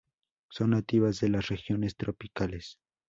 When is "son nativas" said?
0.49-1.19